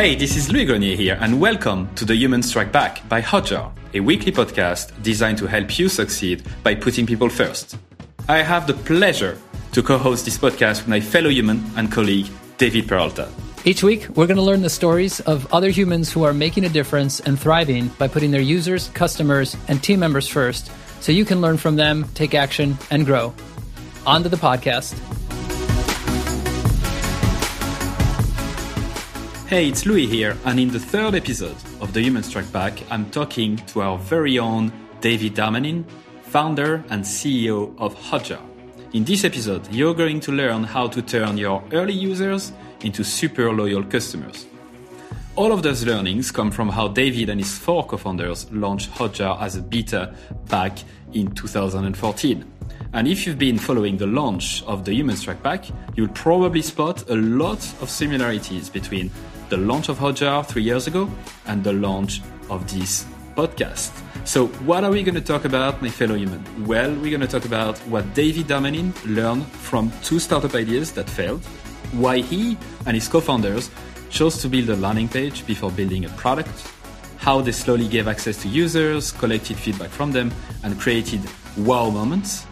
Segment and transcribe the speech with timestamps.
[0.00, 3.70] Hey, this is Louis Grenier here, and welcome to the Human Strike Back by Hotjar,
[3.92, 7.76] a weekly podcast designed to help you succeed by putting people first.
[8.26, 9.36] I have the pleasure
[9.72, 13.28] to co host this podcast with my fellow human and colleague, David Peralta.
[13.66, 16.70] Each week, we're going to learn the stories of other humans who are making a
[16.70, 21.42] difference and thriving by putting their users, customers, and team members first so you can
[21.42, 23.34] learn from them, take action, and grow.
[24.06, 24.96] On to the podcast.
[29.50, 33.10] Hey, it's Louis here, and in the third episode of The Human Strike Back, I'm
[33.10, 35.84] talking to our very own David Darmanin,
[36.22, 38.38] founder and CEO of Hotjar.
[38.92, 43.52] In this episode, you're going to learn how to turn your early users into super
[43.52, 44.46] loyal customers.
[45.34, 49.56] All of those learnings come from how David and his four co-founders launched Hotjar as
[49.56, 50.14] a beta
[50.48, 50.78] back
[51.12, 52.44] in 2014.
[52.92, 55.64] And if you've been following the launch of the Human Strike Back,
[55.96, 59.10] you'll probably spot a lot of similarities between
[59.50, 61.10] the launch of Hotjar three years ago
[61.46, 63.90] and the launch of this podcast.
[64.24, 66.42] So, what are we going to talk about, my fellow human?
[66.66, 71.10] Well, we're going to talk about what David Darmanin learned from two startup ideas that
[71.10, 71.44] failed,
[71.92, 72.56] why he
[72.86, 73.70] and his co founders
[74.08, 76.72] chose to build a landing page before building a product,
[77.18, 81.20] how they slowly gave access to users, collected feedback from them, and created
[81.56, 82.46] wow moments,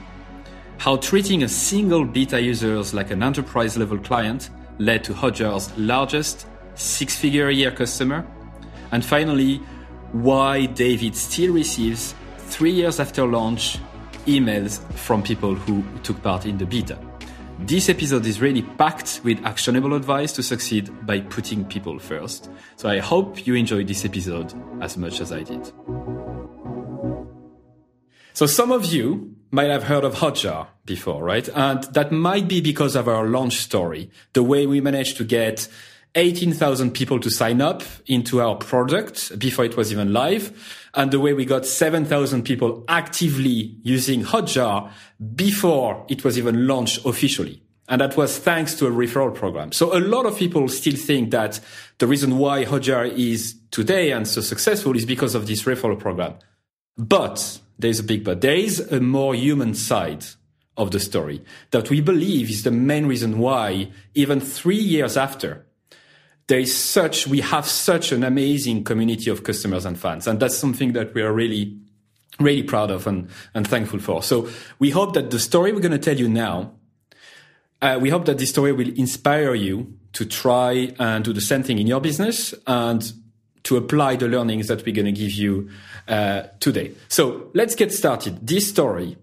[0.78, 6.46] how treating a single beta users like an enterprise level client led to Hotjar's largest
[6.78, 8.26] six figure a year customer.
[8.92, 9.58] And finally,
[10.12, 13.78] why David still receives, three years after launch,
[14.26, 16.98] emails from people who took part in the beta.
[17.60, 22.48] This episode is really packed with actionable advice to succeed by putting people first.
[22.76, 25.72] So I hope you enjoyed this episode as much as I did.
[28.32, 31.48] So some of you might have heard of Hotjar before, right?
[31.48, 35.68] And that might be because of our launch story, the way we managed to get
[36.18, 40.88] 18,000 people to sign up into our product before it was even live.
[40.94, 44.90] And the way we got 7,000 people actively using Hotjar
[45.36, 47.62] before it was even launched officially.
[47.88, 49.70] And that was thanks to a referral program.
[49.70, 51.60] So a lot of people still think that
[51.98, 56.34] the reason why Hotjar is today and so successful is because of this referral program.
[56.96, 58.40] But there's a big but.
[58.40, 60.24] There is a more human side
[60.76, 65.64] of the story that we believe is the main reason why even three years after
[66.48, 70.26] there is such, we have such an amazing community of customers and fans.
[70.26, 71.78] And that's something that we are really,
[72.40, 74.22] really proud of and, and thankful for.
[74.22, 74.48] So
[74.78, 76.72] we hope that the story we're going to tell you now,
[77.80, 81.62] uh, we hope that this story will inspire you to try and do the same
[81.62, 83.12] thing in your business and
[83.64, 85.68] to apply the learnings that we're going to give you
[86.08, 86.92] uh, today.
[87.08, 88.46] So let's get started.
[88.46, 89.18] This story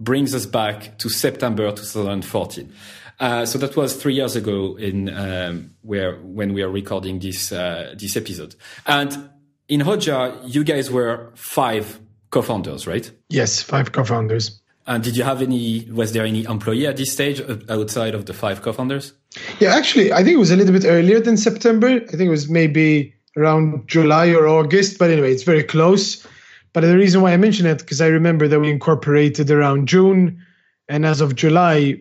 [0.00, 2.72] brings us back to September 2014.
[3.20, 7.52] Uh, so that was three years ago in um, where when we are recording this
[7.52, 8.54] uh, this episode.
[8.86, 9.30] And
[9.68, 13.10] in Hotjar, you guys were five co-founders, right?
[13.28, 14.60] Yes, five co-founders.
[14.86, 15.86] And did you have any?
[15.92, 19.12] Was there any employee at this stage uh, outside of the five co-founders?
[19.60, 21.88] Yeah, actually, I think it was a little bit earlier than September.
[21.88, 24.98] I think it was maybe around July or August.
[24.98, 26.26] But anyway, it's very close.
[26.72, 30.44] But the reason why I mention it because I remember that we incorporated around June,
[30.88, 32.00] and as of July,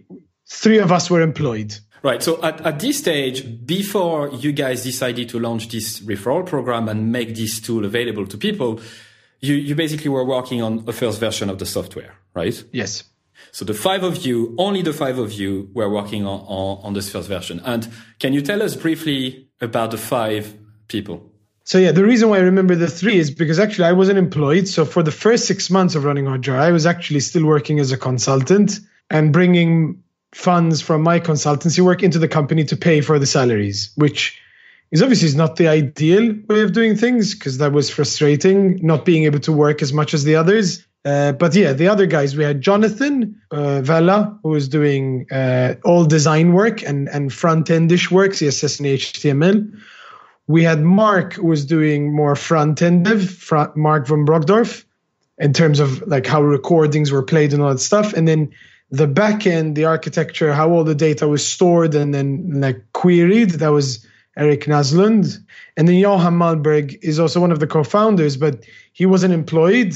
[0.49, 1.75] three of us were employed.
[2.01, 2.23] Right.
[2.23, 7.11] So at, at this stage, before you guys decided to launch this referral program and
[7.11, 8.79] make this tool available to people,
[9.41, 12.61] you, you basically were working on a first version of the software, right?
[12.71, 13.03] Yes.
[13.51, 16.93] So the five of you, only the five of you were working on, on, on
[16.93, 17.61] this first version.
[17.65, 17.89] And
[18.19, 20.53] can you tell us briefly about the five
[20.87, 21.31] people?
[21.63, 24.67] So yeah, the reason why I remember the three is because actually I wasn't employed.
[24.67, 27.91] So for the first six months of running Hotjar, I was actually still working as
[27.91, 33.19] a consultant and bringing funds from my consultancy work into the company to pay for
[33.19, 34.39] the salaries, which
[34.91, 39.23] is obviously not the ideal way of doing things because that was frustrating not being
[39.23, 40.85] able to work as much as the others.
[41.05, 45.75] Uh, but yeah, the other guys we had Jonathan uh, Vella who was doing uh,
[45.85, 49.79] all design work and and front endish work, CSS and HTML.
[50.47, 54.83] We had Mark who was doing more front end dev, Mark von Brockdorff,
[55.37, 58.51] in terms of like how recordings were played and all that stuff, and then
[58.91, 63.51] the backend, the architecture, how all the data was stored and then like queried.
[63.51, 64.05] That was
[64.35, 65.37] Eric Naslund.
[65.77, 68.63] And then Johan Mahlberg is also one of the co-founders, but
[68.93, 69.95] he wasn't employed.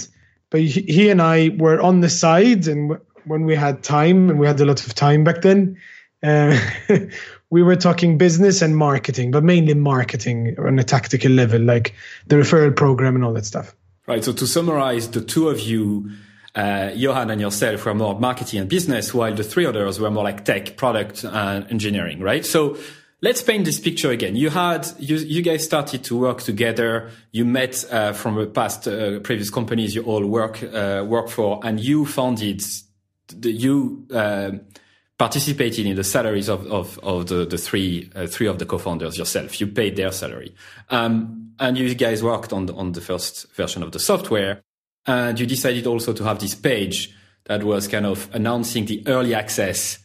[0.50, 4.45] But he, and I were on the side, and when we had time, and we
[4.45, 5.78] had a lot of time back then,
[6.22, 6.60] uh,
[7.50, 11.96] we were talking business and marketing, but mainly marketing on a tactical level, like
[12.28, 13.75] the referral program and all that stuff.
[14.06, 14.24] Right.
[14.24, 16.12] So to summarize, the two of you
[16.55, 20.23] uh, Johan and yourself were more marketing and business, while the three others were more
[20.23, 22.45] like tech, product, and engineering, right?
[22.45, 22.77] So
[23.21, 24.35] let's paint this picture again.
[24.35, 27.09] You had you you guys started to work together.
[27.31, 31.59] You met uh, from a past uh, previous companies you all work uh, work for,
[31.63, 32.61] and you founded
[33.29, 34.51] the, you uh,
[35.17, 39.17] participated in the salaries of of, of the the three uh, three of the co-founders
[39.17, 39.59] yourself.
[39.59, 40.53] You paid their salary,
[40.89, 44.61] um, and you guys worked on the, on the first version of the software,
[45.05, 47.13] and you decided also to have this page
[47.45, 50.00] that was kind of announcing the early access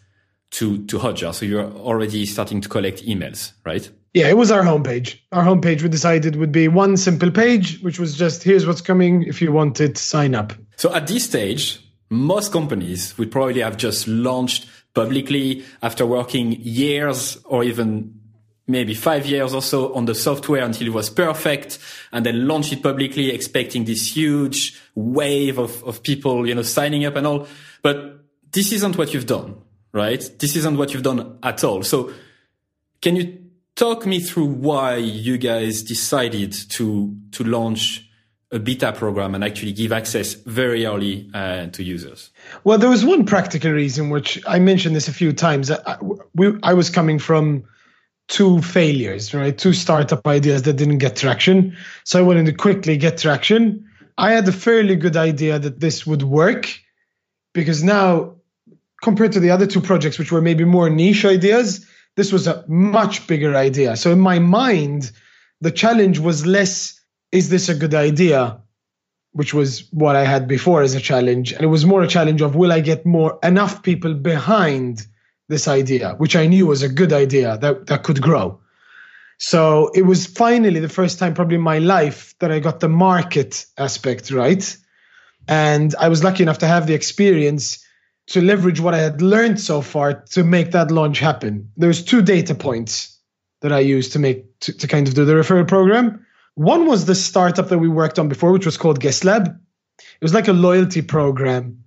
[0.51, 1.35] to to Hotjar.
[1.35, 3.89] So you're already starting to collect emails, right?
[4.15, 5.19] Yeah, it was our homepage.
[5.33, 9.23] Our homepage we decided would be one simple page, which was just here's what's coming.
[9.23, 10.53] If you want it, sign up.
[10.77, 11.81] So at this stage,
[12.11, 18.18] most companies would probably have just launched publicly after working years or even
[18.69, 21.79] maybe five years or so on the software until it was perfect
[22.13, 27.05] and then launch it publicly expecting this huge wave of, of people, you know, signing
[27.05, 27.49] up and all.
[27.83, 29.63] But this isn't what you've done
[29.93, 30.31] right?
[30.39, 31.83] This isn't what you've done at all.
[31.83, 32.13] So
[33.01, 33.39] can you
[33.75, 38.05] talk me through why you guys decided to, to launch
[38.51, 42.31] a beta program and actually give access very early uh, to users?
[42.65, 45.71] Well, there was one practical reason, which I mentioned this a few times.
[45.71, 45.99] I,
[46.35, 47.65] we, I was coming from
[48.29, 49.57] two failures, right?
[49.57, 51.77] Two startup ideas that didn't get traction.
[52.05, 53.87] So I wanted to quickly get traction.
[54.19, 56.69] I had a fairly good idea that this would work
[57.55, 58.35] because now
[59.03, 61.87] compared to the other two projects, which were maybe more niche ideas,
[62.17, 63.97] this was a much bigger idea.
[63.97, 65.13] So in my mind,
[65.61, 67.01] the challenge was less,
[67.33, 68.61] is this a good idea?
[69.33, 71.53] Which was what I had before as a challenge.
[71.53, 75.07] And it was more a challenge of will I get more enough people behind
[75.49, 78.61] this idea, which I knew was a good idea that, that could grow.
[79.39, 82.89] So it was finally the first time probably in my life that I got the
[82.89, 84.77] market aspect right.
[85.47, 87.85] And I was lucky enough to have the experience
[88.29, 91.71] to leverage what I had learned so far to make that launch happen.
[91.77, 93.19] There's two data points
[93.63, 96.27] that I used to make to, to kind of do the referral program.
[96.55, 99.47] One was the startup that we worked on before, which was called Guest Lab.
[99.99, 101.85] It was like a loyalty program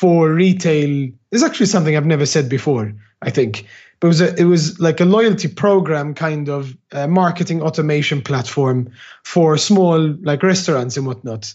[0.00, 1.10] for retail.
[1.30, 3.66] is actually something I've never said before, I think.
[4.00, 8.22] But it was a, it was like a loyalty program kind of uh, marketing automation
[8.22, 8.92] platform
[9.24, 11.52] for small like restaurants and whatnot.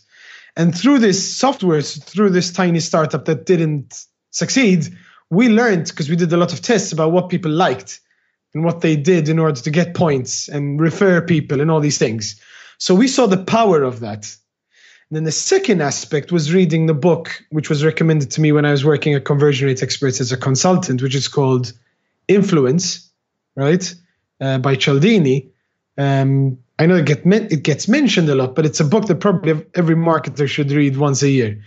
[0.55, 4.95] And through this software, through this tiny startup that didn't succeed,
[5.31, 7.99] we learned because we did a lot of tests about what people liked
[8.53, 11.97] and what they did in order to get points and refer people and all these
[11.97, 12.39] things.
[12.77, 14.35] So we saw the power of that.
[15.09, 18.65] And then the second aspect was reading the book, which was recommended to me when
[18.65, 21.73] I was working at Conversion Rate Experts as a consultant, which is called
[22.27, 23.07] Influence,
[23.55, 23.93] right,
[24.41, 25.51] uh, by Cialdini.
[25.97, 29.19] Um, I know it, get it gets mentioned a lot, but it's a book that
[29.19, 31.61] probably every marketer should read once a year.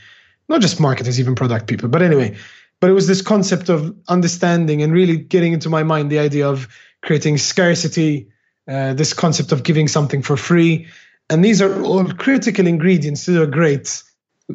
[0.48, 1.88] Not just marketers, even product people.
[1.88, 2.36] But anyway,
[2.80, 6.48] but it was this concept of understanding and really getting into my mind the idea
[6.48, 6.68] of
[7.02, 8.28] creating scarcity,
[8.66, 10.88] uh, this concept of giving something for free.
[11.30, 14.02] And these are all critical ingredients to a great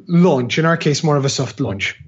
[0.08, 2.00] launch, in our case, more of a soft launch.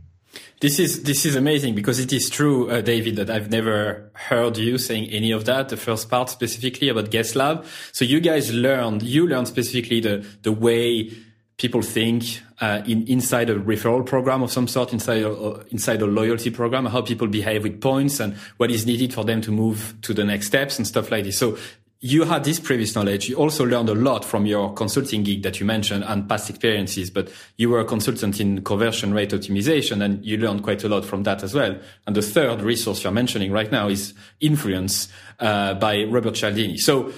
[0.62, 4.58] This is this is amazing because it is true, uh, David, that I've never heard
[4.58, 5.70] you saying any of that.
[5.70, 7.66] The first part specifically about Guest Lab.
[7.92, 11.12] So you guys learned, you learned specifically the the way
[11.58, 16.06] people think uh, in inside a referral program of some sort, inside a, inside a
[16.06, 19.94] loyalty program, how people behave with points and what is needed for them to move
[20.02, 21.38] to the next steps and stuff like this.
[21.38, 21.58] So
[22.06, 23.28] you had this previous knowledge.
[23.30, 27.10] You also learned a lot from your consulting gig that you mentioned and past experiences,
[27.10, 31.04] but you were a consultant in conversion rate optimization and you learned quite a lot
[31.04, 31.76] from that as well.
[32.06, 35.08] And the third resource you're mentioning right now is influence,
[35.40, 36.78] uh, by Robert Cialdini.
[36.78, 37.12] So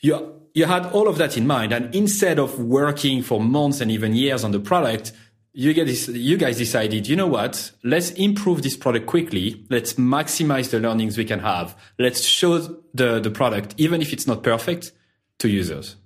[0.00, 1.72] you you had all of that in mind.
[1.72, 5.12] And instead of working for months and even years on the product,
[5.52, 7.72] you guys, you guys decided, you know what?
[7.82, 9.64] Let's improve this product quickly.
[9.70, 11.76] Let's maximize the learnings we can have.
[11.98, 12.58] Let's show
[12.94, 14.92] the, the product, even if it's not perfect,
[15.38, 15.96] to users.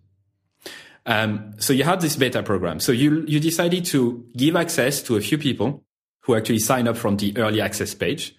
[1.04, 2.80] Um, so you had this beta program.
[2.80, 5.84] So you, you decided to give access to a few people
[6.20, 8.36] who actually sign up from the early access page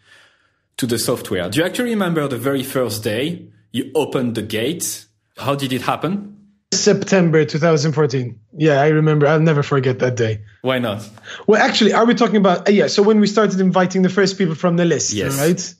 [0.77, 1.49] to the software.
[1.49, 5.05] Do you actually remember the very first day you opened the gate
[5.37, 6.42] how did it happen?
[6.79, 8.39] September 2014.
[8.57, 9.27] Yeah, I remember.
[9.27, 10.41] I'll never forget that day.
[10.61, 11.07] Why not?
[11.47, 12.67] Well, actually, are we talking about?
[12.67, 15.37] Uh, yeah, so when we started inviting the first people from the list, yes.
[15.37, 15.73] right?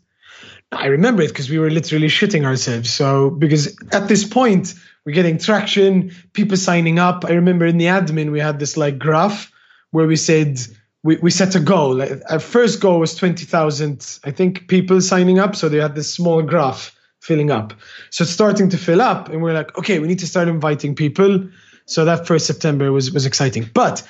[0.72, 2.92] I remember it because we were literally shitting ourselves.
[2.92, 4.74] So, because at this point,
[5.06, 7.26] we're getting traction, people signing up.
[7.26, 9.52] I remember in the admin, we had this like graph
[9.92, 10.60] where we said,
[11.04, 12.02] we, we set a goal.
[12.02, 15.56] Our first goal was 20,000, I think, people signing up.
[15.56, 17.74] So they had this small graph filling up.
[18.10, 20.94] So it's starting to fill up, and we're like, okay, we need to start inviting
[20.94, 21.48] people.
[21.86, 23.70] So that first September was was exciting.
[23.74, 24.04] But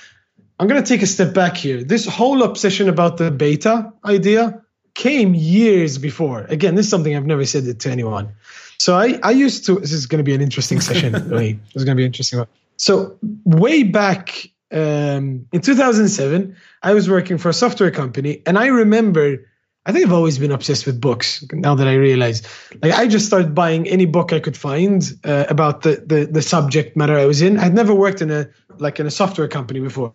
[0.60, 1.84] I'm gonna take a step back here.
[1.84, 4.62] This whole obsession about the beta idea
[4.94, 6.46] came years before.
[6.50, 8.34] Again, this is something I've never said it to anyone.
[8.78, 11.14] So I, I used to, this is going to be an interesting session.
[11.30, 12.46] Wait, this is going to be interesting.
[12.78, 18.68] So way back um, in 2007, I was working for a software company and I
[18.68, 19.38] remember
[19.86, 21.44] I think I've always been obsessed with books.
[21.52, 22.42] Now that I realize,
[22.82, 26.42] like, I just started buying any book I could find uh, about the, the the
[26.42, 27.60] subject matter I was in.
[27.60, 30.14] I'd never worked in a like in a software company before,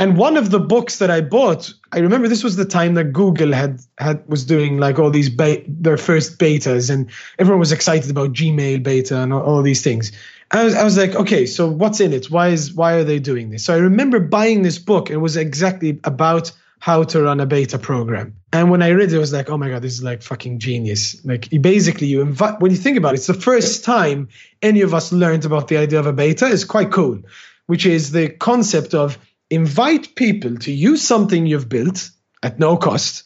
[0.00, 3.12] and one of the books that I bought, I remember this was the time that
[3.12, 7.72] Google had had was doing like all these be- their first betas, and everyone was
[7.72, 10.12] excited about Gmail beta and all, all these things.
[10.50, 12.30] I was, I was like, okay, so what's in it?
[12.30, 13.64] Why is why are they doing this?
[13.64, 15.10] So I remember buying this book.
[15.10, 18.36] It was exactly about how to run a beta program.
[18.52, 20.58] And when I read it, I was like, oh my God, this is like fucking
[20.58, 21.24] genius.
[21.24, 24.28] Like basically you invite when you think about it, it's the first time
[24.62, 27.20] any of us learned about the idea of a beta is quite cool,
[27.66, 29.18] which is the concept of
[29.50, 32.10] invite people to use something you've built
[32.42, 33.24] at no cost.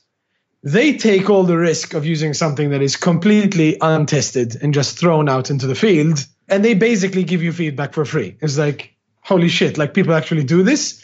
[0.64, 5.28] They take all the risk of using something that is completely untested and just thrown
[5.28, 6.24] out into the field.
[6.48, 8.36] And they basically give you feedback for free.
[8.40, 11.01] It's like, holy shit, like people actually do this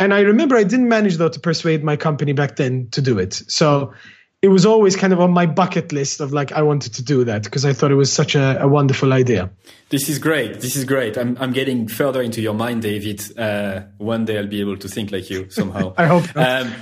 [0.00, 3.18] and I remember I didn't manage though to persuade my company back then to do
[3.18, 3.34] it.
[3.34, 3.92] So
[4.42, 7.24] it was always kind of on my bucket list of like I wanted to do
[7.24, 9.50] that because I thought it was such a, a, wonderful idea.
[9.90, 10.60] This is great.
[10.60, 11.18] This is great.
[11.18, 13.22] I'm I'm getting further into your mind, David.
[13.38, 15.92] Uh, one day I'll be able to think like you somehow.
[15.98, 16.24] I hope.
[16.34, 16.72] Um,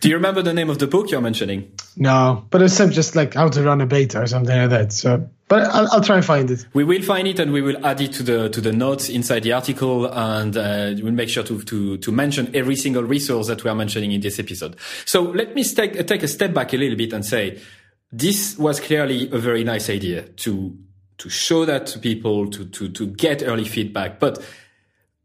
[0.00, 1.72] do you remember the name of the book you're mentioning?
[1.96, 4.92] No, but it's just like how to run a beta or something like that.
[4.92, 6.66] So but I'll, I'll, try and find it.
[6.72, 9.44] We will find it and we will add it to the to the notes inside
[9.44, 13.62] the article, and uh, we'll make sure to to to mention every single resource that
[13.62, 14.76] we are mentioning in this episode.
[15.04, 17.60] So let me take take a step back a little bit and say
[18.10, 20.76] this was clearly a very nice idea to
[21.18, 24.44] to show that to people to to to get early feedback, but.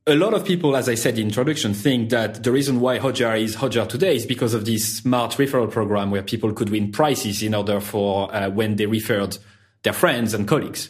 [0.07, 3.39] A lot of people, as I said in introduction, think that the reason why Hotjar
[3.39, 7.43] is Hotjar today is because of this smart referral program where people could win prizes
[7.43, 9.37] in order for uh, when they referred
[9.83, 10.89] their friends and colleagues.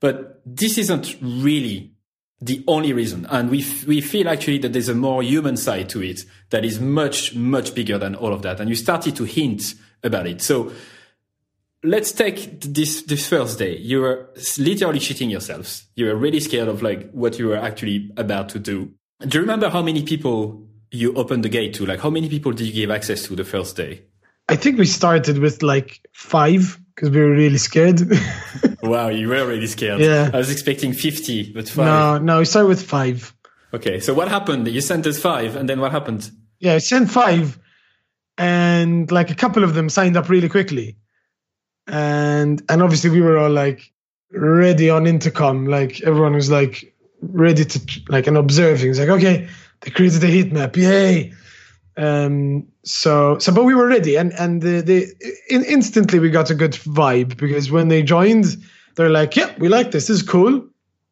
[0.00, 1.92] But this isn't really
[2.40, 3.24] the only reason.
[3.30, 6.80] And we, we feel actually that there's a more human side to it that is
[6.80, 8.58] much, much bigger than all of that.
[8.58, 10.42] And you started to hint about it.
[10.42, 10.72] So
[11.82, 13.76] let's take this, this first day.
[13.76, 15.86] You were literally cheating yourselves.
[15.94, 18.92] You were really scared of like what you were actually about to do.
[19.20, 21.86] Do you remember how many people you opened the gate to?
[21.86, 24.02] Like how many people did you give access to the first day?
[24.48, 28.00] I think we started with like five because we were really scared.
[28.82, 30.00] wow, you were really scared.
[30.00, 30.30] Yeah.
[30.32, 31.86] I was expecting 50, but five.
[31.86, 33.34] No, no, we started with five.
[33.72, 34.66] Okay, so what happened?
[34.66, 36.28] You sent us five, and then what happened?
[36.58, 37.58] Yeah, I sent five,
[38.36, 40.96] and like a couple of them signed up really quickly.
[41.86, 43.92] And and obviously we were all like
[44.32, 48.90] ready on intercom, like everyone was like ready to like and observing.
[48.90, 49.48] It's like, okay,
[49.80, 51.32] they created a heat map, yay.
[51.96, 55.06] Um, so, so, but we were ready, and and the, the
[55.48, 58.56] in, instantly we got a good vibe because when they joined,
[58.94, 60.06] they're like, "Yeah, we like this.
[60.06, 60.66] This is cool."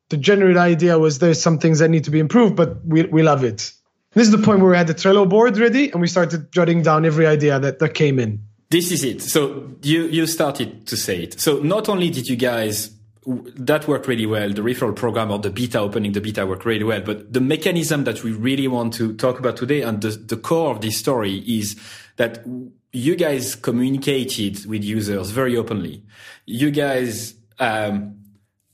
[0.09, 3.23] The general idea was there's some things that need to be improved, but we we
[3.23, 3.73] love it.
[4.13, 6.83] This is the point where we had the Trello board ready, and we started jotting
[6.83, 8.43] down every idea that that came in.
[8.71, 9.23] This is it.
[9.23, 11.41] So you you started to say it.
[11.41, 12.91] So not only did you guys
[13.27, 14.49] that worked really well.
[14.51, 17.03] The referral program or the beta opening the beta worked really well.
[17.03, 20.71] But the mechanism that we really want to talk about today and the, the core
[20.71, 21.79] of this story is
[22.17, 22.45] that
[22.93, 26.03] you guys communicated with users very openly.
[26.47, 28.15] You guys, um,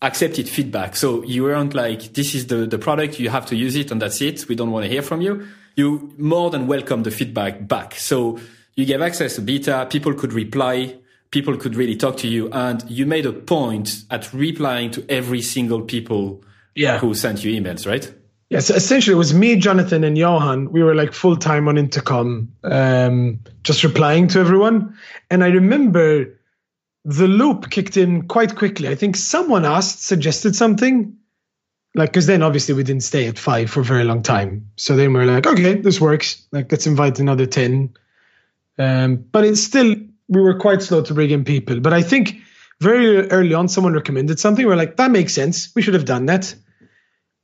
[0.03, 0.95] accepted feedback.
[0.95, 4.01] So you weren't like, this is the, the product, you have to use it and
[4.01, 4.49] that's it.
[4.49, 5.49] We don't want to hear from you.
[5.77, 7.95] You more than welcome the feedback back.
[7.95, 8.39] So
[8.77, 9.87] you gave access to beta.
[9.91, 10.99] People could reply
[11.35, 12.49] people could really talk to you.
[12.53, 16.45] And you made a point at replying to every single people
[16.77, 16.99] yeah.
[16.99, 18.05] who sent you emails, right?
[18.05, 18.15] Yes,
[18.51, 20.71] yeah, so essentially it was me, Jonathan, and Johan.
[20.71, 24.97] We were like full time on Intercom, um, just replying to everyone.
[25.29, 26.39] And I remember
[27.05, 28.89] the loop kicked in quite quickly.
[28.89, 31.17] I think someone asked, suggested something,
[31.97, 34.71] like because then obviously we didn't stay at five for a very long time.
[34.77, 36.47] So then we are like, okay, this works.
[36.53, 37.95] Like let's invite another ten.
[38.79, 39.95] Um, but it's still
[40.29, 41.81] we were quite slow to bring in people.
[41.81, 42.41] But I think
[42.81, 44.67] very early on, someone recommended something.
[44.67, 45.75] We're like, that makes sense.
[45.75, 46.55] We should have done that.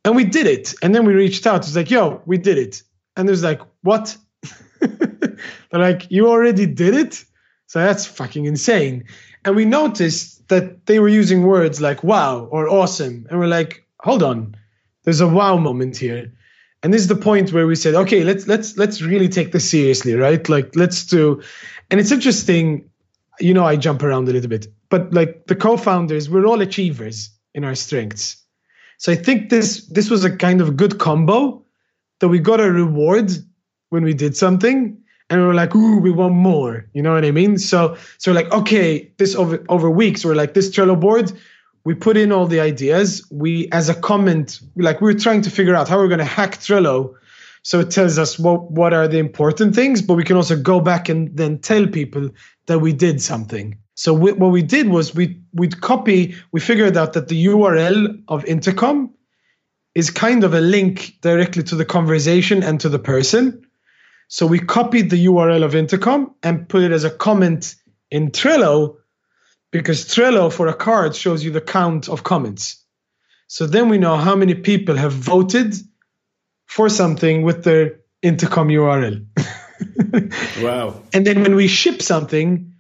[0.05, 0.75] And we did it.
[0.83, 1.67] And then we reached out.
[1.67, 2.83] It's like, yo, we did it.
[3.17, 4.17] And there's like, what?
[4.81, 5.39] They're
[5.73, 7.25] like, you already did it?
[7.67, 9.05] So that's fucking insane.
[9.45, 13.27] And we noticed that they were using words like wow or awesome.
[13.31, 14.57] And we're like, hold on,
[15.05, 16.33] there's a wow moment here.
[16.83, 19.69] And this is the point where we said, okay, let's let's let's really take this
[19.69, 20.47] seriously, right?
[20.49, 21.43] Like let's do
[21.91, 22.89] and it's interesting,
[23.39, 27.31] you know, I jump around a little bit, but like the co-founders, we're all achievers
[27.55, 28.37] in our strengths.
[28.99, 31.65] So I think this this was a kind of good combo
[32.21, 33.31] that we got a reward
[33.91, 34.97] when we did something
[35.29, 36.87] and we were like, ooh, we want more.
[36.93, 37.59] You know what I mean?
[37.59, 41.33] So so like, okay, this over over weeks, we're like this Trello board,
[41.85, 43.27] we put in all the ideas.
[43.31, 46.25] We, as a comment, like we are trying to figure out how we're going to
[46.25, 47.15] hack Trello.
[47.63, 50.81] So it tells us what, what are the important things, but we can also go
[50.81, 52.31] back and then tell people
[52.67, 53.79] that we did something.
[53.95, 56.37] So we, what we did was we we'd copy.
[56.53, 59.15] We figured out that the URL of Intercom
[59.95, 63.67] is kind of a link directly to the conversation and to the person.
[64.29, 67.75] So we copied the URL of Intercom and put it as a comment
[68.11, 68.97] in Trello
[69.71, 72.85] because Trello for a card shows you the count of comments.
[73.47, 75.75] So then we know how many people have voted
[76.67, 79.27] for something with their intercom URL.
[80.62, 81.03] wow.
[81.12, 82.75] And then when we ship something,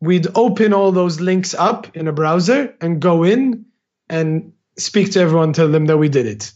[0.00, 3.66] we'd open all those links up in a browser and go in
[4.08, 6.52] and speak to everyone, tell them that we did it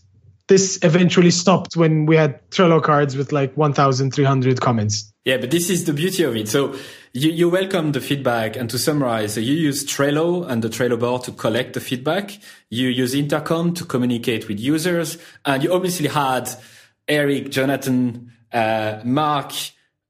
[0.51, 5.13] this eventually stopped when we had Trello cards with like 1,300 comments.
[5.25, 6.49] Yeah, but this is the beauty of it.
[6.49, 6.75] So
[7.13, 8.57] you, you welcome the feedback.
[8.57, 12.39] And to summarize, you use Trello and the Trello board to collect the feedback.
[12.69, 15.19] You use Intercom to communicate with users.
[15.45, 16.51] And you obviously had
[17.09, 19.53] Eric, Jonathan, uh, Mark,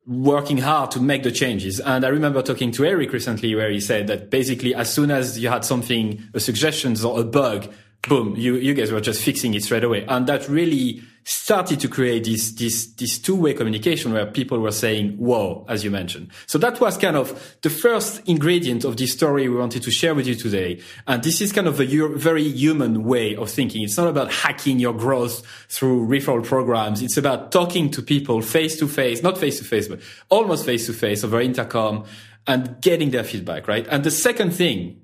[0.07, 1.81] working hard to make the changes.
[1.81, 5.39] And I remember talking to Eric recently where he said that basically as soon as
[5.39, 7.73] you had something, a suggestion or a bug,
[8.09, 10.05] boom, you, you guys were just fixing it straight away.
[10.07, 15.17] And that really started to create this, this, this two-way communication where people were saying,
[15.17, 16.31] whoa, as you mentioned.
[16.47, 20.15] So that was kind of the first ingredient of this story we wanted to share
[20.15, 20.81] with you today.
[21.07, 21.85] And this is kind of a
[22.17, 23.83] very human way of thinking.
[23.83, 27.03] It's not about hacking your growth through referral programs.
[27.03, 30.01] It's about talking to people face to face, not face to face, but
[30.31, 32.07] almost face to face over intercom
[32.47, 33.87] and getting their feedback, right?
[33.91, 35.03] And the second thing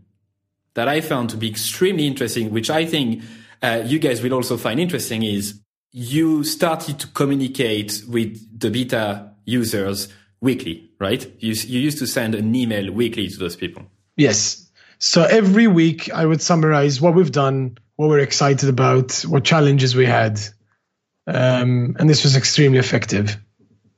[0.75, 3.23] that I found to be extremely interesting, which I think
[3.63, 5.61] uh, you guys will also find interesting, is
[5.99, 10.09] you started to communicate with the beta users
[10.43, 11.25] weekly, right?
[11.38, 13.83] You, you used to send an email weekly to those people.
[14.15, 14.71] Yes.
[14.99, 19.97] So every week I would summarize what we've done, what we're excited about, what challenges
[19.97, 20.39] we had.
[21.26, 23.39] Um, and this was extremely effective.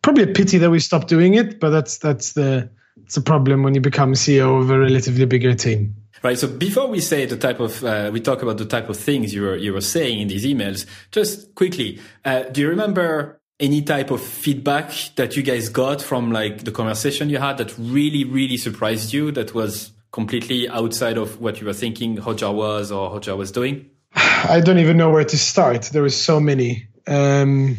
[0.00, 2.70] Probably a pity that we stopped doing it, but that's that's the
[3.02, 5.96] it's a problem when you become CEO of a relatively bigger team.
[6.22, 6.38] Right.
[6.38, 9.32] So before we say the type of, uh, we talk about the type of things
[9.32, 13.82] you were, you were saying in these emails, just quickly, uh, do you remember any
[13.82, 18.24] type of feedback that you guys got from like the conversation you had that really,
[18.24, 23.10] really surprised you that was completely outside of what you were thinking Hotjar was or
[23.10, 23.90] Hotjar was doing?
[24.14, 25.82] I don't even know where to start.
[25.84, 26.88] There were so many.
[27.06, 27.78] Um,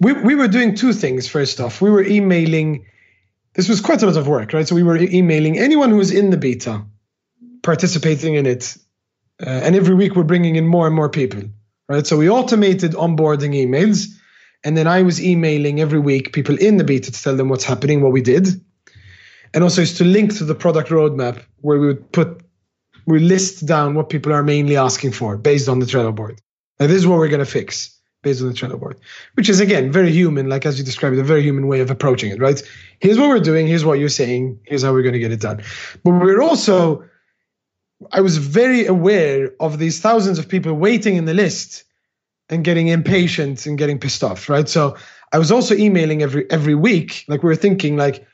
[0.00, 1.80] we, we were doing two things first off.
[1.80, 2.86] We were emailing,
[3.54, 4.66] this was quite a lot of work, right?
[4.66, 6.84] So we were emailing anyone who was in the beta
[7.64, 8.76] participating in it.
[9.44, 11.42] Uh, and every week we're bringing in more and more people,
[11.88, 12.06] right?
[12.06, 14.06] So we automated onboarding emails.
[14.62, 17.64] And then I was emailing every week people in the beta to tell them what's
[17.64, 18.48] happening, what we did.
[19.52, 22.42] And also is to link to the product roadmap where we would put,
[23.06, 26.40] we list down what people are mainly asking for based on the Trello board.
[26.80, 28.98] Now, this is what we're going to fix based on the Trello board,
[29.34, 32.32] which is again very human, like as you described, a very human way of approaching
[32.32, 32.60] it, right?
[33.00, 35.40] Here's what we're doing, here's what you're saying, here's how we're going to get it
[35.40, 35.62] done.
[36.02, 37.04] But we're also
[38.12, 41.84] I was very aware of these thousands of people waiting in the list
[42.48, 44.68] and getting impatient and getting pissed off, right?
[44.68, 44.96] So
[45.32, 48.26] I was also emailing every every week, like we were thinking, like,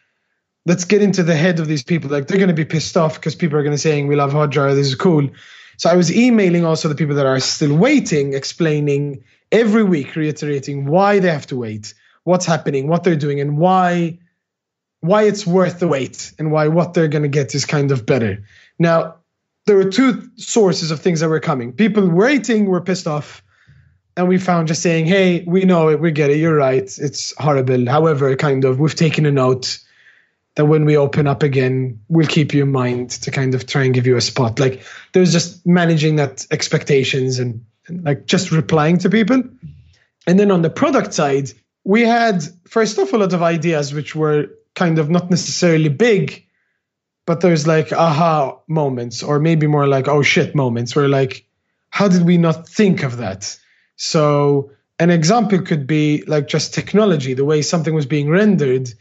[0.67, 2.11] let's get into the head of these people.
[2.11, 4.33] Like they're going to be pissed off because people are going to saying we love
[4.33, 5.29] Hotjar, this is cool.
[5.77, 10.85] So I was emailing also the people that are still waiting, explaining every week, reiterating
[10.85, 14.19] why they have to wait, what's happening, what they're doing, and why
[15.01, 18.05] why it's worth the wait, and why what they're going to get is kind of
[18.05, 18.45] better.
[18.79, 19.20] Now
[19.67, 21.73] there were two sources of things that were coming.
[21.73, 23.43] People waiting were pissed off,
[24.17, 26.39] and we found just saying, "Hey, we know it, we get it.
[26.39, 26.91] You're right.
[26.99, 27.87] It's horrible.
[27.87, 29.79] However, kind of, we've taken a note
[30.57, 33.85] that when we open up again, we'll keep you in mind to kind of try
[33.85, 34.59] and give you a spot.
[34.59, 39.43] Like there's just managing that expectations and, and like just replying to people.
[40.27, 41.51] And then on the product side,
[41.85, 46.47] we had first off a lot of ideas which were kind of not necessarily big
[47.31, 51.47] but there's like aha moments or maybe more like oh shit moments where like
[51.91, 53.57] how did we not think of that?
[53.95, 58.93] So an example could be like just technology the way something was being rendered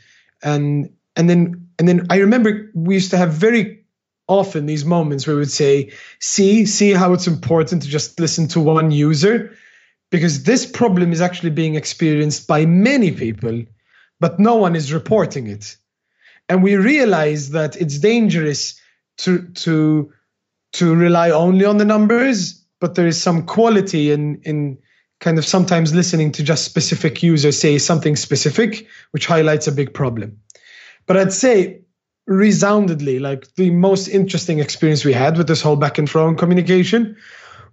[0.44, 3.84] and and then and then i remember we used to have very
[4.28, 8.48] often these moments where we would say see see how it's important to just listen
[8.50, 9.58] to one user
[10.12, 13.64] because this problem is actually being experienced by many people
[14.20, 15.78] but no one is reporting it
[16.50, 18.80] and we realize that it's dangerous
[19.18, 20.12] to to
[20.74, 24.78] to rely only on the numbers but there is some quality in in
[25.20, 29.94] kind of sometimes listening to just specific users say something specific which highlights a big
[29.94, 30.38] problem.
[31.06, 31.82] But i'd say
[32.30, 37.18] resoundedly like the most interesting experience we had with this whole back and front communication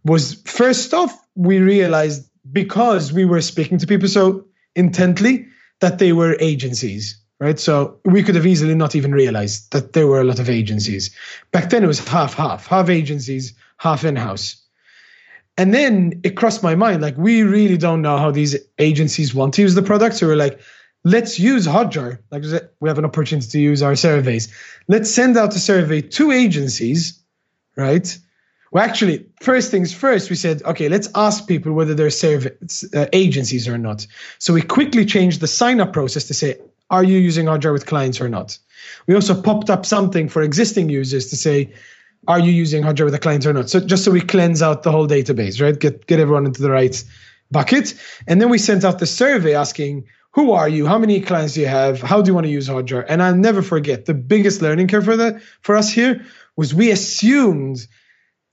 [0.05, 5.47] was first off we realized because we were speaking to people so intently
[5.81, 7.59] that they were agencies right?
[7.59, 11.15] So we could have easily not even realized that there were a lot of agencies.
[11.53, 14.63] Back then it was half half half agencies half in-house.
[15.59, 19.55] And then it crossed my mind like we really don't know how these agencies want
[19.55, 20.17] to use the product.
[20.17, 20.61] So we're like
[21.05, 22.19] let's use hotjar.
[22.31, 22.43] Like
[22.81, 24.53] we have an opportunity to use our surveys.
[24.89, 27.23] Let's send out a survey to agencies
[27.77, 28.19] right?
[28.73, 32.51] Well actually first things first we said okay let's ask people whether they're survey,
[32.95, 34.07] uh, agencies or not.
[34.39, 36.59] So we quickly changed the sign up process to say
[36.91, 38.59] are you using hotjar with clients or not
[39.07, 41.73] we also popped up something for existing users to say
[42.29, 43.71] are you using Hotjar with a client or not?
[43.71, 45.79] So just so we cleanse out the whole database, right?
[45.79, 47.05] Get get everyone into the right
[47.51, 47.95] bucket.
[48.27, 50.87] And then we sent out the survey asking, who are you?
[50.87, 52.03] How many clients do you have?
[52.03, 53.05] How do you want to use Hotjar?
[53.09, 56.25] And I'll never forget the biggest learning curve for that for us here
[56.57, 57.87] was we assumed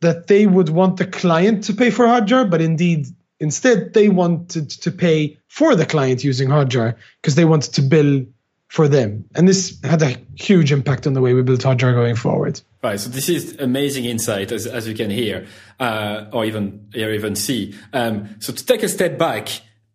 [0.02, 3.08] that they would want the client to pay for Hotjar, but indeed
[3.44, 8.26] instead they wanted to pay for the client using Hotjar because they wanted to bill
[8.70, 9.26] for them.
[9.36, 12.60] And this had a huge impact on the way we built Hotjar going forward.
[12.82, 13.00] Right.
[13.00, 15.46] So this is amazing insight, as, as you can hear,
[15.80, 17.76] uh, or even or even see.
[17.94, 19.50] Um, so to take a step back,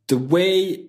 [0.07, 0.85] the way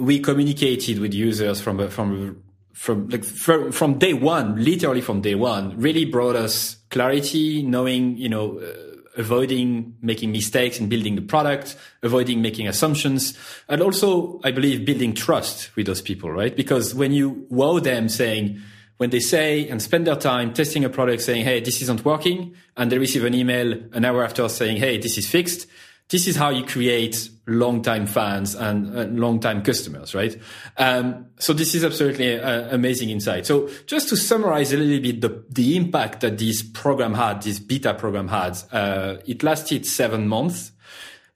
[0.00, 5.34] we communicated with users from from from like from, from day one, literally from day
[5.34, 8.58] one, really brought us clarity, knowing you know.
[8.58, 13.36] Uh, avoiding making mistakes in building the product, avoiding making assumptions,
[13.68, 16.54] and also, I believe, building trust with those people, right?
[16.54, 18.60] Because when you wow them saying,
[19.02, 22.54] when they say and spend their time testing a product saying, Hey, this isn't working.
[22.76, 25.66] And they receive an email an hour after saying, Hey, this is fixed.
[26.08, 30.36] This is how you create long-time fans and, and long-time customers, right?
[30.76, 33.46] Um, so this is absolutely an amazing insight.
[33.46, 37.58] So just to summarize a little bit the, the impact that this program had, this
[37.58, 40.72] beta program had, uh, it lasted seven months.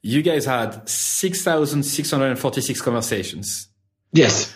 [0.03, 3.69] You guys had 6,646 conversations.
[4.13, 4.55] Yes.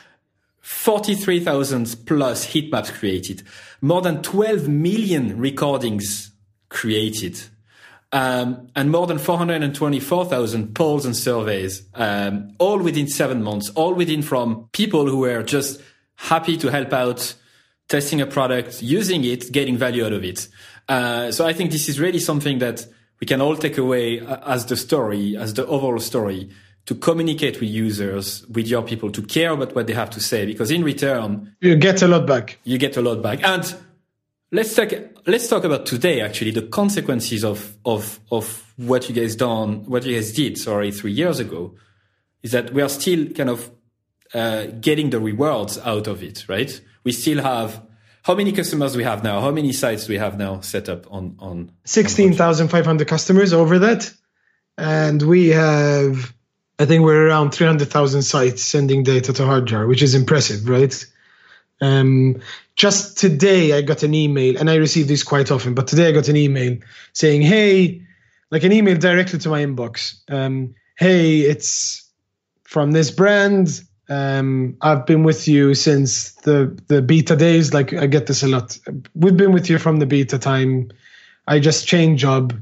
[0.60, 3.42] 43,000 plus heat maps created,
[3.80, 6.30] more than 12 million recordings
[6.68, 7.40] created
[8.12, 14.22] um, and more than 424,000 polls and surveys, um, all within seven months, all within
[14.22, 15.80] from people who were just
[16.16, 17.34] happy to help out,
[17.88, 20.48] testing a product, using it, getting value out of it.
[20.88, 22.84] Uh, so I think this is really something that
[23.20, 26.50] we can all take away uh, as the story, as the overall story
[26.86, 30.46] to communicate with users, with your people, to care about what they have to say,
[30.46, 32.58] because in return, you get a lot back.
[32.64, 33.44] You get a lot back.
[33.44, 33.72] And
[34.52, 34.92] let's talk
[35.26, 40.04] let's talk about today actually the consequences of of of what you guys done what
[40.04, 41.74] you guys did sorry three years ago
[42.42, 43.70] is that we are still kind of
[44.34, 46.80] uh, getting the rewards out of it right?
[47.04, 47.82] We still have
[48.22, 49.40] how many customers we have now?
[49.40, 51.72] How many sites we have now set up on on?
[51.84, 54.12] 16500 customers over that.
[54.78, 56.32] And we have
[56.78, 61.06] i think we're around 300000 sites sending data to hotjar which is impressive right
[61.80, 62.40] um,
[62.76, 66.12] just today, I got an email, and I receive these quite often, but today I
[66.12, 66.78] got an email
[67.12, 68.02] saying, hey,
[68.50, 70.20] like an email directly to my inbox.
[70.28, 72.08] Um, hey, it's
[72.64, 73.80] from this brand.
[74.08, 77.72] Um, I've been with you since the the beta days.
[77.72, 78.76] Like I get this a lot.
[79.14, 80.90] We've been with you from the beta time.
[81.46, 82.60] I just changed job.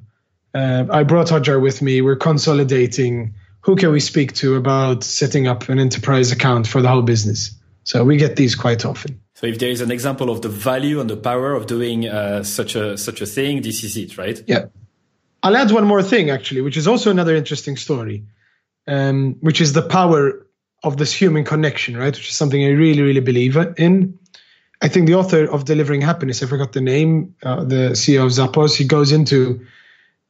[0.54, 2.02] Uh, I brought Hotjar with me.
[2.02, 3.34] We're consolidating.
[3.62, 7.57] Who can we speak to about setting up an enterprise account for the whole business?
[7.88, 9.18] So we get these quite often.
[9.32, 12.42] So if there is an example of the value and the power of doing uh,
[12.42, 14.38] such a such a thing, this is it, right?
[14.46, 14.66] Yeah.
[15.42, 18.24] I'll add one more thing actually, which is also another interesting story,
[18.86, 20.46] um, which is the power
[20.84, 22.14] of this human connection, right?
[22.14, 24.18] Which is something I really, really believe in.
[24.82, 28.32] I think the author of Delivering Happiness, I forgot the name, uh, the CEO of
[28.32, 29.64] Zappos, he goes into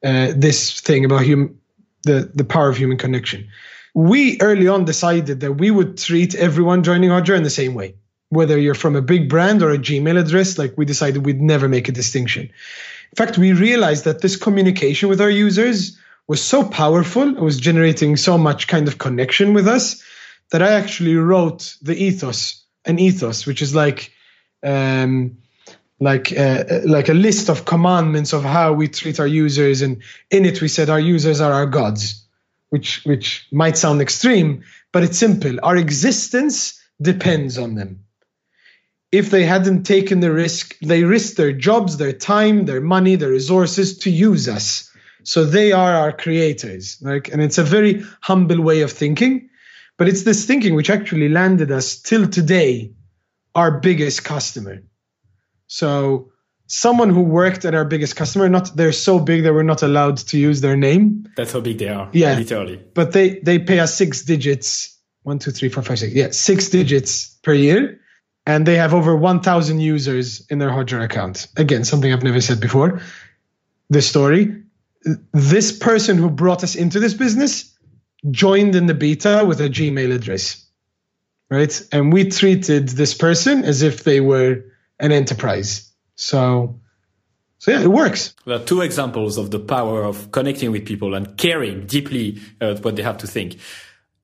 [0.04, 1.58] uh, this thing about hum-
[2.04, 3.48] the the power of human connection
[3.98, 7.96] we early on decided that we would treat everyone joining Hotjar in the same way.
[8.28, 11.68] Whether you're from a big brand or a Gmail address, like we decided we'd never
[11.68, 12.42] make a distinction.
[12.42, 17.58] In fact, we realized that this communication with our users was so powerful, it was
[17.58, 20.00] generating so much kind of connection with us
[20.52, 24.12] that I actually wrote the ethos, an ethos, which is like
[24.62, 25.38] um,
[25.98, 30.44] like uh, like a list of commandments of how we treat our users, and in
[30.44, 32.27] it we said our users are our gods
[32.70, 35.58] which which might sound extreme, but it's simple.
[35.62, 38.04] Our existence depends on them.
[39.10, 43.30] If they hadn't taken the risk, they risked their jobs, their time, their money, their
[43.30, 44.90] resources to use us.
[45.22, 46.98] So they are our creators.
[47.00, 49.48] Like, and it's a very humble way of thinking,
[49.96, 52.92] but it's this thinking which actually landed us till today
[53.54, 54.82] our biggest customer.
[55.66, 56.32] So
[56.68, 60.18] someone who worked at our biggest customer, not they're so big that we're not allowed
[60.18, 61.26] to use their name.
[61.36, 62.08] That's how big they are.
[62.12, 62.38] Yeah.
[62.38, 62.76] Literally.
[62.94, 64.96] But they they pay us six digits.
[65.22, 66.14] One, two, three, four, five, six.
[66.14, 68.00] Yeah, six digits per year.
[68.46, 71.48] And they have over 1,000 users in their Hotjar account.
[71.58, 73.02] Again, something I've never said before.
[73.90, 74.62] This story.
[75.32, 77.76] This person who brought us into this business
[78.30, 80.64] joined in the beta with a Gmail address.
[81.50, 81.82] Right?
[81.92, 84.64] And we treated this person as if they were
[84.98, 85.87] an enterprise.
[86.18, 86.80] So,
[87.58, 88.34] so yeah, it works.
[88.44, 92.84] There are two examples of the power of connecting with people and caring deeply about
[92.84, 93.58] what they have to think.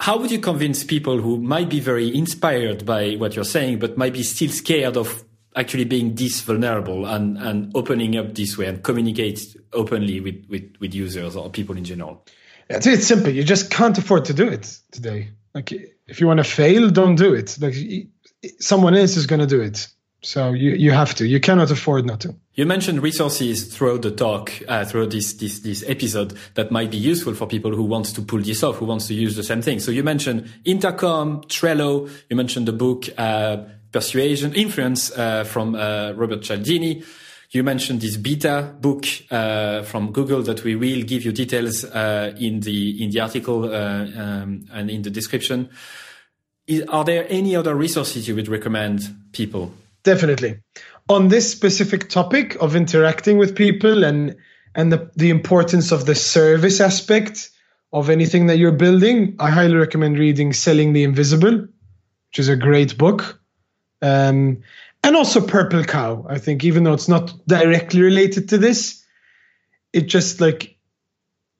[0.00, 3.96] How would you convince people who might be very inspired by what you're saying, but
[3.96, 5.22] might be still scared of
[5.54, 10.74] actually being this vulnerable and, and opening up this way and communicate openly with, with,
[10.80, 12.26] with users or people in general?
[12.68, 13.30] Yeah, it's simple.
[13.30, 15.30] You just can't afford to do it today.
[15.54, 15.70] Like,
[16.08, 17.56] if you want to fail, don't do it.
[17.60, 17.76] Like,
[18.58, 19.86] someone else is going to do it.
[20.24, 21.26] So you, you have to.
[21.26, 22.34] You cannot afford not to.
[22.54, 26.96] You mentioned resources throughout the talk, uh, throughout this, this, this episode that might be
[26.96, 29.60] useful for people who wants to pull this off, who wants to use the same
[29.60, 29.80] thing.
[29.80, 32.10] So you mentioned Intercom, Trello.
[32.30, 37.04] You mentioned the book, uh, Persuasion, Influence, uh, from, uh, Robert Cialdini.
[37.50, 42.34] You mentioned this beta book, uh, from Google that we will give you details, uh,
[42.38, 45.68] in the, in the article, um, and in the description.
[46.66, 49.74] Is, are there any other resources you would recommend people?
[50.04, 50.60] Definitely.
[51.08, 54.36] On this specific topic of interacting with people and
[54.76, 57.50] and the, the importance of the service aspect
[57.92, 62.56] of anything that you're building, I highly recommend reading Selling the Invisible, which is a
[62.56, 63.40] great book.
[64.02, 64.62] Um,
[65.04, 69.04] and also Purple Cow, I think, even though it's not directly related to this,
[69.92, 70.76] it just like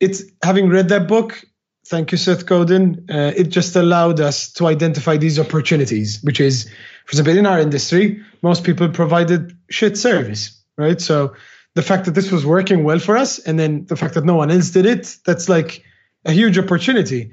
[0.00, 1.40] it's having read that book,
[1.86, 3.06] thank you, Seth Godin.
[3.08, 6.68] Uh, it just allowed us to identify these opportunities, which is,
[7.04, 11.00] for example, in our industry, most people provided shit service, right?
[11.00, 11.34] So
[11.74, 14.36] the fact that this was working well for us, and then the fact that no
[14.36, 15.84] one else did it, that's like
[16.24, 17.32] a huge opportunity.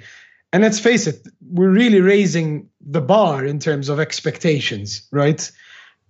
[0.51, 5.49] And let's face it, we're really raising the bar in terms of expectations, right?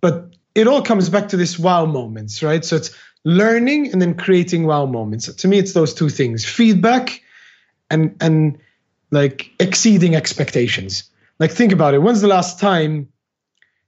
[0.01, 2.65] But it all comes back to this wow moments, right?
[2.65, 5.31] So it's learning and then creating wow moments.
[5.31, 7.21] To me, it's those two things feedback
[7.89, 8.57] and and
[9.11, 11.03] like exceeding expectations.
[11.39, 11.99] Like think about it.
[11.99, 13.09] When's the last time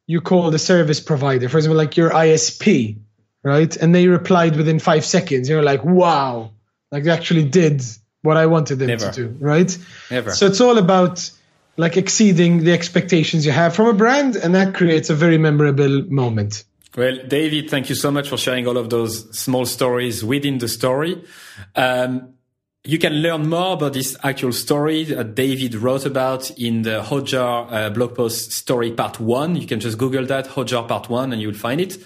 [0.08, 2.98] you called a service provider, for example, like your ISP,
[3.44, 3.76] right?
[3.76, 5.50] And they replied within five seconds.
[5.50, 6.52] You're like, wow,
[6.92, 7.82] like they actually did
[8.22, 9.12] what I wanted them Never.
[9.12, 9.78] to do, right?
[10.10, 10.32] Never.
[10.32, 11.30] So it's all about
[11.78, 16.04] like exceeding the expectations you have from a brand, and that creates a very memorable
[16.04, 16.64] moment.
[16.96, 20.68] Well, David, thank you so much for sharing all of those small stories within the
[20.68, 21.24] story.
[21.76, 22.33] Um,
[22.86, 27.72] you can learn more about this actual story that David wrote about in the Hotjar
[27.72, 29.56] uh, blog post story part one.
[29.56, 31.98] You can just Google that, Hotjar part one, and you will find it.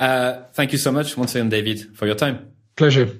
[0.00, 2.52] Uh, thank you so much once again, David, for your time.
[2.74, 3.10] Pleasure.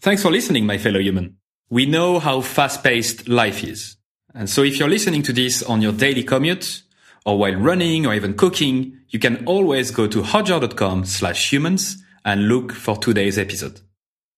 [0.00, 1.36] Thanks for listening, my fellow human.
[1.70, 3.96] We know how fast paced life is.
[4.34, 6.82] And so if you're listening to this on your daily commute
[7.24, 12.48] or while running or even cooking, you can always go to hotjar.com slash humans and
[12.48, 13.80] look for today's episode.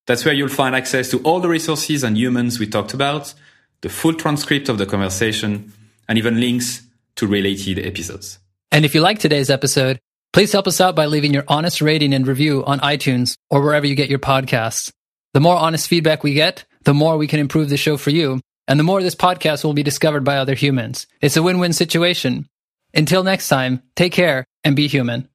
[0.07, 3.35] That's where you'll find access to all the resources and humans we talked about,
[3.81, 5.73] the full transcript of the conversation,
[6.09, 6.83] and even links
[7.17, 8.39] to related episodes.
[8.71, 9.99] And if you like today's episode,
[10.33, 13.87] please help us out by leaving your honest rating and review on iTunes or wherever
[13.87, 14.91] you get your podcasts.
[15.33, 18.41] The more honest feedback we get, the more we can improve the show for you,
[18.69, 21.07] and the more this podcast will be discovered by other humans.
[21.21, 22.47] It's a win-win situation.
[22.93, 25.29] Until next time, take care and be human.